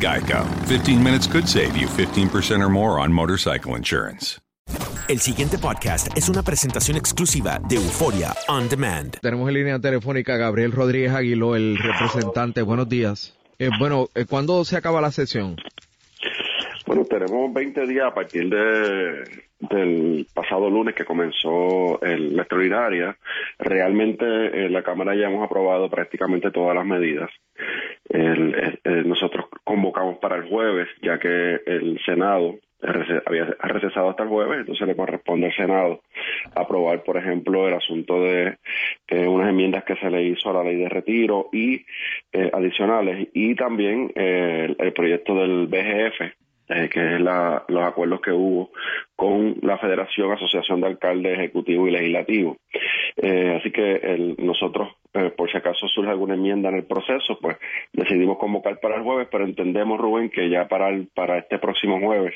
Geico. 0.00 0.44
15 0.68 1.02
minutes 1.02 1.26
could 1.26 1.46
save 1.48 1.76
you 1.76 1.88
15% 1.88 2.62
or 2.62 2.68
more 2.68 3.00
on 3.00 3.12
motorcycle 3.12 3.76
insurance. 3.76 4.38
El 5.08 5.20
siguiente 5.20 5.56
podcast 5.56 6.08
es 6.16 6.28
una 6.28 6.42
presentación 6.42 6.96
exclusiva 6.96 7.60
de 7.68 7.76
Euforia 7.76 8.34
On 8.48 8.68
Demand. 8.68 9.20
Tenemos 9.20 9.46
en 9.48 9.54
línea 9.54 9.78
telefónica 9.78 10.34
a 10.34 10.36
Gabriel 10.36 10.72
Rodríguez 10.72 11.12
Aguiló, 11.12 11.54
el 11.54 11.78
representante. 11.78 12.62
Buenos 12.62 12.88
días. 12.88 13.34
Eh, 13.60 13.70
bueno, 13.78 14.08
eh, 14.16 14.24
¿cuándo 14.24 14.64
se 14.64 14.76
acaba 14.76 15.00
la 15.00 15.12
sesión? 15.12 15.56
Bueno, 16.86 17.04
tenemos 17.04 17.52
20 17.52 17.86
días 17.86 18.06
a 18.06 18.14
partir 18.14 18.48
de, 18.48 19.24
del 19.58 20.26
pasado 20.32 20.70
lunes 20.70 20.94
que 20.94 21.04
comenzó 21.04 22.00
el- 22.00 22.36
la 22.36 22.42
extraordinaria. 22.42 23.16
Realmente 23.58 24.24
en 24.66 24.72
la 24.72 24.82
Cámara 24.84 25.14
ya 25.16 25.26
hemos 25.26 25.44
aprobado 25.44 25.90
prácticamente 25.90 26.50
todas 26.52 26.76
las 26.76 26.86
medidas. 26.86 27.30
El- 28.08 28.78
nosotros 29.06 29.46
convocamos 29.64 30.18
para 30.18 30.36
el 30.36 30.48
jueves, 30.48 30.88
ya 31.02 31.18
que 31.18 31.60
el 31.66 31.98
Senado 32.04 32.54
había 33.24 33.56
ha 33.58 33.68
recesado 33.68 34.10
hasta 34.10 34.22
el 34.22 34.28
jueves, 34.28 34.58
entonces 34.60 34.86
le 34.86 34.94
corresponde 34.94 35.46
al 35.46 35.56
Senado 35.56 36.02
aprobar, 36.54 37.02
por 37.02 37.16
ejemplo, 37.16 37.66
el 37.66 37.74
asunto 37.74 38.22
de 38.22 38.58
eh, 39.08 39.26
unas 39.26 39.48
enmiendas 39.48 39.82
que 39.84 39.96
se 39.96 40.10
le 40.10 40.22
hizo 40.22 40.50
a 40.50 40.52
la 40.52 40.62
ley 40.62 40.76
de 40.76 40.88
retiro 40.88 41.48
y 41.52 41.84
eh, 42.32 42.50
adicionales, 42.52 43.28
y 43.32 43.54
también 43.56 44.12
eh, 44.14 44.66
el, 44.68 44.76
el 44.86 44.92
proyecto 44.92 45.34
del 45.34 45.66
BGF, 45.66 46.35
eh, 46.68 46.88
que 46.90 47.14
es 47.16 47.20
la- 47.20 47.64
los 47.68 47.82
acuerdos 47.82 48.20
que 48.20 48.32
hubo 48.32 48.70
con 49.14 49.56
la 49.62 49.78
Federación 49.78 50.32
Asociación 50.32 50.80
de 50.80 50.88
Alcaldes 50.88 51.38
Ejecutivo 51.38 51.86
y 51.86 51.90
Legislativo. 51.90 52.56
Eh, 53.16 53.56
así 53.58 53.70
que 53.70 54.34
nosotros, 54.38 54.88
eh, 55.14 55.30
por 55.34 55.50
si 55.50 55.56
acaso 55.56 55.86
surge 55.88 56.10
alguna 56.10 56.34
enmienda 56.34 56.68
en 56.68 56.76
el 56.76 56.84
proceso, 56.84 57.38
pues 57.40 57.56
decidimos 57.92 58.36
convocar 58.38 58.78
para 58.80 58.96
el 58.96 59.02
jueves, 59.02 59.28
pero 59.30 59.44
entendemos, 59.44 59.98
Rubén, 59.98 60.28
que 60.28 60.50
ya 60.50 60.68
para, 60.68 60.90
para 61.14 61.38
este 61.38 61.58
próximo 61.58 61.98
jueves 62.00 62.34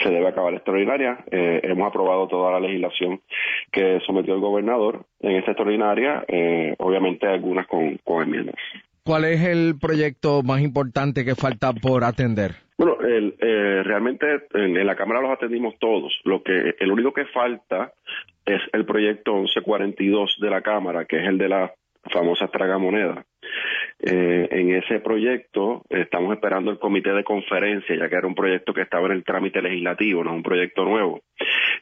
se 0.00 0.08
debe 0.10 0.28
acabar 0.28 0.52
la 0.52 0.58
extraordinaria. 0.58 1.18
Eh, 1.30 1.60
hemos 1.64 1.88
aprobado 1.88 2.28
toda 2.28 2.52
la 2.52 2.60
legislación 2.60 3.20
que 3.72 3.98
sometió 4.06 4.34
el 4.34 4.40
gobernador 4.40 5.04
en 5.20 5.32
esta 5.36 5.50
extraordinaria, 5.52 6.24
eh, 6.28 6.74
obviamente 6.78 7.26
algunas 7.26 7.66
con, 7.66 7.96
con 8.04 8.22
enmiendas. 8.22 8.56
¿Cuál 9.10 9.24
es 9.24 9.42
el 9.42 9.76
proyecto 9.76 10.44
más 10.44 10.60
importante 10.60 11.24
que 11.24 11.34
falta 11.34 11.72
por 11.72 12.04
atender? 12.04 12.52
Bueno, 12.78 12.96
el, 13.00 13.34
eh, 13.40 13.82
realmente 13.82 14.44
en, 14.54 14.86
la 14.86 14.94
Cámara 14.94 15.20
los 15.20 15.32
atendimos 15.32 15.74
todos. 15.80 16.16
Lo 16.22 16.44
que 16.44 16.76
el 16.78 16.92
único 16.92 17.12
que 17.12 17.24
falta 17.24 17.92
es 18.46 18.60
el 18.72 18.86
proyecto 18.86 19.34
1142 19.34 20.36
de 20.40 20.50
la 20.50 20.62
Cámara, 20.62 21.06
que 21.06 21.16
es 21.16 21.26
el 21.26 21.38
de 21.38 21.48
la 21.48 21.74
famosa 22.12 22.46
tragamoneda. 22.46 23.24
Eh, 23.98 24.46
en 24.48 24.76
ese 24.76 25.00
proyecto 25.00 25.82
estamos 25.90 26.32
esperando 26.32 26.70
el 26.70 26.78
comité 26.78 27.12
de 27.12 27.24
conferencia, 27.24 27.96
ya 27.96 28.08
que 28.08 28.14
era 28.14 28.28
un 28.28 28.36
proyecto 28.36 28.72
que 28.72 28.82
estaba 28.82 29.06
en 29.06 29.14
el 29.14 29.24
trámite 29.24 29.60
legislativo, 29.60 30.22
no 30.22 30.30
es 30.30 30.36
un 30.36 30.44
proyecto 30.44 30.84
nuevo. 30.84 31.20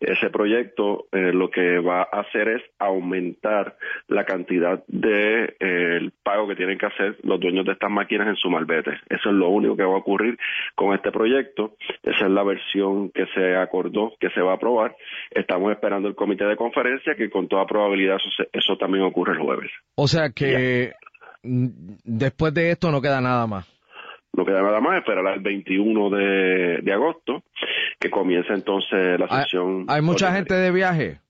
Ese 0.00 0.30
proyecto 0.30 1.06
eh, 1.12 1.32
lo 1.32 1.50
que 1.50 1.78
va 1.80 2.02
a 2.02 2.20
hacer 2.20 2.48
es 2.48 2.62
aumentar 2.78 3.76
la 4.06 4.24
cantidad 4.24 4.82
de 4.86 5.44
eh, 5.44 5.96
el 5.98 6.12
pago 6.22 6.46
que 6.48 6.56
tienen 6.56 6.78
que 6.78 6.86
hacer 6.86 7.16
los 7.22 7.40
dueños 7.40 7.64
de 7.66 7.72
estas 7.72 7.90
máquinas 7.90 8.28
en 8.28 8.36
su 8.36 8.48
malvete. 8.50 8.92
Eso 9.08 9.30
es 9.30 9.34
lo 9.34 9.48
único 9.48 9.76
que 9.76 9.84
va 9.84 9.94
a 9.94 9.98
ocurrir 9.98 10.38
con 10.74 10.94
este 10.94 11.10
proyecto. 11.10 11.76
Esa 12.02 12.26
es 12.26 12.30
la 12.30 12.42
versión 12.42 13.10
que 13.10 13.26
se 13.34 13.56
acordó 13.56 14.12
que 14.20 14.30
se 14.30 14.40
va 14.40 14.52
a 14.52 14.56
aprobar. 14.56 14.94
Estamos 15.30 15.72
esperando 15.72 16.08
el 16.08 16.14
comité 16.14 16.44
de 16.44 16.56
conferencia 16.56 17.14
que 17.14 17.30
con 17.30 17.48
toda 17.48 17.66
probabilidad 17.66 18.16
eso, 18.16 18.30
se- 18.36 18.48
eso 18.52 18.76
también 18.76 19.04
ocurre 19.04 19.32
el 19.34 19.40
jueves. 19.40 19.70
O 19.96 20.06
sea 20.06 20.30
que 20.30 20.92
después 21.42 22.54
de 22.54 22.70
esto 22.70 22.90
no 22.90 23.00
queda 23.00 23.20
nada 23.20 23.46
más. 23.46 23.66
No 24.34 24.44
queda 24.44 24.62
nada 24.62 24.80
más, 24.80 24.98
esperar 24.98 25.26
al 25.26 25.40
21 25.40 26.10
de, 26.10 26.78
de 26.82 26.92
agosto, 26.92 27.42
que 27.98 28.10
comienza 28.10 28.54
entonces 28.54 29.18
la 29.18 29.26
sesión. 29.42 29.84
Hay 29.88 30.02
mucha 30.02 30.32
gente 30.32 30.54
de 30.54 30.70
viaje. 30.70 31.20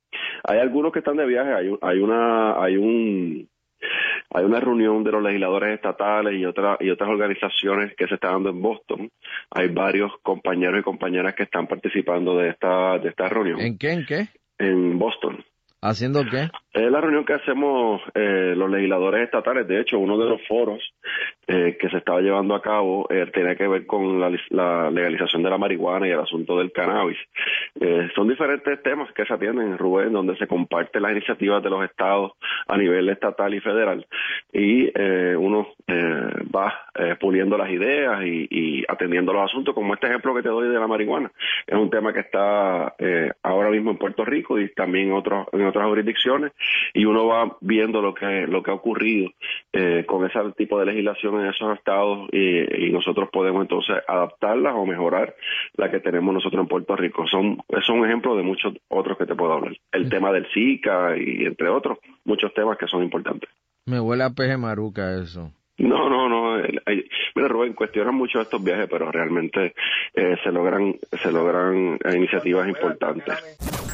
Hay 0.44 0.58
algunos 0.58 0.92
que 0.92 1.00
están 1.00 1.16
de 1.16 1.26
viaje, 1.26 1.52
hay, 1.52 1.68
un- 1.68 1.78
hay 1.82 1.98
una, 1.98 2.62
hay 2.62 2.76
un, 2.76 3.48
hay 4.30 4.44
una 4.44 4.60
reunión 4.60 5.02
de 5.04 5.12
los 5.12 5.22
legisladores 5.22 5.74
estatales 5.74 6.34
y 6.38 6.44
otras 6.44 6.76
y 6.80 6.90
otras 6.90 7.08
organizaciones 7.10 7.94
que 7.96 8.06
se 8.06 8.14
está 8.14 8.30
dando 8.30 8.50
en 8.50 8.60
Boston. 8.62 9.10
Hay 9.50 9.68
varios 9.68 10.12
compañeros 10.22 10.80
y 10.80 10.82
compañeras 10.82 11.34
que 11.34 11.44
están 11.44 11.66
participando 11.66 12.36
de 12.38 12.50
esta 12.50 12.98
de 12.98 13.08
esta 13.08 13.28
reunión 13.28 13.60
¿En 13.60 13.78
qué? 13.78 13.92
¿En 13.92 14.06
qué? 14.06 14.28
en 14.58 14.98
Boston. 14.98 15.44
¿Haciendo 15.80 16.24
qué? 16.28 16.50
Es 16.72 16.90
la 16.90 17.00
reunión 17.00 17.24
que 17.24 17.34
hacemos 17.34 18.02
eh, 18.14 18.54
los 18.56 18.70
legisladores 18.70 19.24
estatales. 19.24 19.66
De 19.68 19.80
hecho, 19.80 19.98
uno 19.98 20.18
de 20.18 20.28
los 20.28 20.40
foros 20.46 20.82
eh, 21.46 21.76
que 21.80 21.88
se 21.88 21.98
estaba 21.98 22.20
llevando 22.20 22.54
a 22.54 22.62
cabo 22.62 23.06
eh, 23.10 23.26
tenía 23.32 23.56
que 23.56 23.66
ver 23.66 23.86
con 23.86 24.20
la, 24.20 24.90
legalización 24.90 25.42
de 25.42 25.50
la 25.50 25.58
marihuana 25.58 26.06
y 26.06 26.10
el 26.10 26.20
asunto 26.20 26.58
del 26.58 26.72
cannabis. 26.72 27.18
Eh, 27.80 28.08
son 28.14 28.28
diferentes 28.28 28.82
temas 28.82 29.10
que 29.12 29.24
se 29.24 29.32
atienden, 29.32 29.78
Rubén, 29.78 30.12
donde 30.12 30.36
se 30.36 30.46
comparten 30.46 31.02
las 31.02 31.12
iniciativas 31.12 31.62
de 31.62 31.70
los 31.70 31.84
estados 31.84 32.32
a 32.66 32.76
nivel 32.76 33.08
estatal 33.08 33.54
y 33.54 33.60
federal 33.60 34.06
y 34.52 34.90
eh, 34.94 35.36
uno 35.38 35.68
eh, 35.86 36.30
va 36.54 36.74
puliendo 37.20 37.56
las 37.56 37.70
ideas 37.70 38.22
y, 38.24 38.48
y 38.50 38.84
atendiendo 38.88 39.32
los 39.32 39.48
asuntos, 39.48 39.74
como 39.74 39.94
este 39.94 40.08
ejemplo 40.08 40.34
que 40.34 40.42
te 40.42 40.48
doy 40.48 40.68
de 40.68 40.78
la 40.78 40.86
marihuana. 40.86 41.30
Es 41.66 41.76
un 41.76 41.90
tema 41.90 42.12
que 42.12 42.20
está 42.20 42.94
ahora 43.42 43.70
mismo 43.70 43.92
en 43.92 43.98
Puerto 43.98 44.24
Rico 44.24 44.58
y 44.58 44.68
también 44.74 45.12
otros, 45.12 45.46
en 45.52 45.66
otras 45.68 45.86
jurisdicciones 45.86 46.52
y 46.94 47.04
uno 47.04 47.26
va 47.26 47.56
viendo 47.60 48.02
lo 48.02 48.14
que 48.14 48.46
lo 48.46 48.62
que 48.62 48.70
ha 48.70 48.74
ocurrido 48.74 49.30
eh, 49.72 50.04
con 50.06 50.26
ese 50.26 50.38
tipo 50.56 50.78
de 50.78 50.86
legislación 50.86 51.40
en 51.40 51.46
esos 51.46 51.76
estados 51.76 52.28
y, 52.32 52.86
y, 52.86 52.92
nosotros 52.92 53.28
podemos 53.32 53.62
entonces 53.62 53.96
adaptarlas 54.06 54.74
o 54.76 54.86
mejorar 54.86 55.34
la 55.74 55.90
que 55.90 56.00
tenemos 56.00 56.34
nosotros 56.34 56.62
en 56.62 56.68
Puerto 56.68 56.96
Rico. 56.96 57.26
Son 57.26 57.58
es 57.68 57.88
un 57.88 58.04
ejemplo 58.04 58.36
de 58.36 58.42
muchos 58.42 58.74
otros 58.88 59.16
que 59.18 59.26
te 59.26 59.34
puedo 59.34 59.52
hablar. 59.52 59.76
El 59.92 60.08
tema 60.08 60.32
del 60.32 60.46
Zika 60.52 61.16
y 61.16 61.44
entre 61.44 61.68
otros 61.68 61.98
muchos 62.24 62.52
temas 62.54 62.78
que 62.78 62.86
son 62.86 63.02
importantes. 63.02 63.50
Me 63.86 64.00
huele 64.00 64.24
a 64.24 64.30
peje 64.30 64.56
maruca 64.56 65.20
eso. 65.20 65.50
No, 65.78 66.08
no, 66.10 66.28
no. 66.28 66.62
Mira, 67.34 67.48
Rubén, 67.48 67.72
cuestionan 67.72 68.14
mucho 68.14 68.40
estos 68.40 68.62
viajes, 68.62 68.88
pero 68.90 69.10
realmente 69.12 69.74
eh, 70.14 70.36
se 70.42 70.50
logran, 70.50 70.96
se 71.22 71.30
logran 71.30 71.98
eh, 72.04 72.16
iniciativas 72.16 72.68
importantes. 72.68 73.34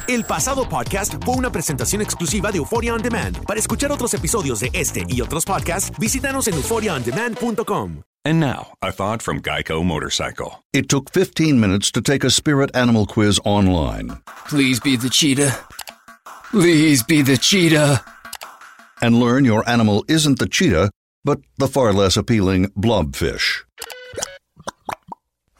El 0.07 0.23
pasado 0.23 0.67
podcast 0.67 1.23
fue 1.23 1.35
una 1.35 1.51
presentación 1.51 2.01
exclusiva 2.01 2.51
de 2.51 2.57
Euphoria 2.57 2.93
On 2.93 3.01
Demand. 3.01 3.43
Para 3.45 3.59
escuchar 3.59 3.91
otros 3.91 4.13
episodios 4.13 4.59
de 4.59 4.69
este 4.73 5.03
y 5.07 5.21
otros 5.21 5.45
podcasts, 5.45 5.97
visítanos 5.99 6.47
en 6.47 6.55
euphoriaondemand.com. 6.55 8.03
And 8.27 8.39
now, 8.39 8.73
a 8.81 8.91
thought 8.91 9.21
from 9.21 9.39
Geico 9.39 9.83
Motorcycle. 9.85 10.63
It 10.73 10.89
took 10.89 11.11
15 11.11 11.59
minutes 11.59 11.91
to 11.91 12.01
take 12.01 12.23
a 12.23 12.31
spirit 12.31 12.75
animal 12.75 13.05
quiz 13.05 13.39
online. 13.45 14.17
Please 14.47 14.79
be 14.79 14.95
the 14.95 15.11
cheetah. 15.11 15.55
Please 16.49 17.03
be 17.03 17.21
the 17.21 17.37
cheetah. 17.37 18.03
And 19.01 19.19
learn 19.19 19.45
your 19.45 19.67
animal 19.69 20.03
isn't 20.07 20.39
the 20.39 20.47
cheetah, 20.47 20.89
but 21.25 21.39
the 21.57 21.67
far 21.67 21.91
less 21.91 22.15
appealing 22.15 22.67
blobfish. 22.77 23.63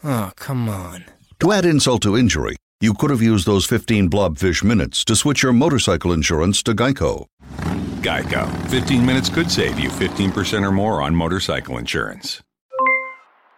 Oh, 0.04 0.32
come 0.38 0.70
on. 0.70 1.06
To 1.40 1.52
add 1.52 1.66
insult 1.66 2.04
to 2.04 2.16
injury, 2.16 2.56
you 2.80 2.94
could 2.94 3.10
have 3.10 3.22
used 3.22 3.48
those 3.48 3.66
15 3.66 4.10
blobfish 4.10 4.64
minutes 4.64 5.04
to 5.06 5.16
switch 5.16 5.42
your 5.42 5.52
motorcycle 5.52 6.14
insurance 6.14 6.62
to 6.64 6.74
Geico. 6.74 7.26
Geico. 8.02 8.48
15 8.70 9.04
minutes 9.04 9.30
could 9.30 9.50
save 9.52 9.80
you 9.80 9.90
15% 9.90 10.64
or 10.64 10.72
more 10.72 11.02
on 11.02 11.16
motorcycle 11.16 11.80
insurance. 11.80 12.42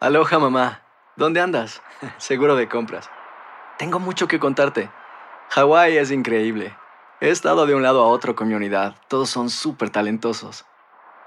Aloha, 0.01 0.39
mamá. 0.39 0.77
¿Dónde 1.18 1.42
andas? 1.42 1.81
Seguro 2.18 2.56
de 2.56 2.68
compras. 2.68 3.09
Tengo 3.77 4.00
mucho 4.00 4.27
que 4.27 4.39
contarte. 4.39 4.89
Hawái 5.50 5.98
es 5.98 6.12
increíble. 6.12 6.74
He 7.19 7.30
estado 7.30 7.65
de 7.65 7.75
un 7.75 7.83
lado 7.83 8.04
a 8.04 8.07
otro 8.07 8.36
con 8.36 8.48
mi 8.48 8.54
unidad. 8.54 8.95
Todos 9.09 9.30
son 9.30 9.50
súper 9.50 9.89
talentosos. 9.89 10.65